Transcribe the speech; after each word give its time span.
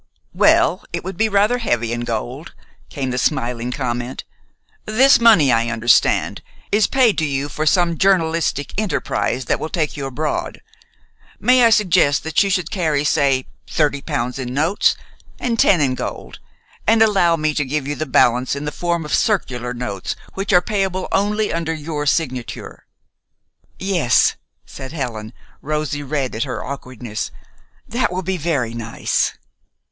"Well, 0.33 0.83
it 0.91 1.03
would 1.03 1.15
be 1.15 1.29
rather 1.29 1.59
heavy 1.59 1.93
in 1.93 1.99
gold," 2.05 2.55
came 2.89 3.11
the 3.11 3.19
smiling 3.19 3.71
comment. 3.71 4.23
"This 4.87 5.19
money, 5.19 5.51
I 5.51 5.69
understand, 5.69 6.41
is 6.71 6.87
paid 6.87 7.19
to 7.19 7.25
you 7.27 7.47
for 7.47 7.67
some 7.67 7.99
journalistic 7.99 8.73
enterprise 8.79 9.45
that 9.45 9.59
will 9.59 9.69
take 9.69 9.95
you 9.95 10.07
abroad. 10.07 10.59
May 11.39 11.63
I 11.65 11.69
suggest 11.69 12.23
that 12.23 12.41
you 12.41 12.49
should 12.49 12.71
carry, 12.71 13.03
say, 13.03 13.45
thirty 13.69 14.01
pounds 14.01 14.39
in 14.39 14.55
notes 14.55 14.95
and 15.39 15.59
ten 15.59 15.79
in 15.79 15.93
gold, 15.93 16.39
and 16.87 17.03
allow 17.03 17.35
me 17.35 17.53
to 17.53 17.63
give 17.63 17.87
you 17.87 17.93
the 17.93 18.07
balance 18.07 18.55
in 18.55 18.65
the 18.65 18.71
form 18.71 19.05
of 19.05 19.13
circular 19.13 19.71
notes, 19.71 20.15
which 20.33 20.51
are 20.51 20.63
payable 20.63 21.09
only 21.11 21.53
under 21.53 21.75
your 21.75 22.07
signature?" 22.07 22.87
"Yes," 23.77 24.35
said 24.65 24.93
Helen, 24.93 25.31
rosy 25.61 26.01
red 26.01 26.33
at 26.33 26.45
her 26.45 26.65
own 26.65 26.71
awkwardness, 26.71 27.29
"that 27.87 28.11
will 28.11 28.23
be 28.23 28.37
very 28.37 28.73
nice." 28.73 29.33